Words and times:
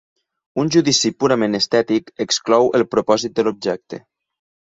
Un 0.61 0.69
judici 0.75 1.11
purament 1.23 1.57
estètic 1.59 2.09
exclou 2.25 2.71
el 2.79 2.85
propòsit 2.95 3.35
de 3.41 3.45
l'objecte. 3.49 4.01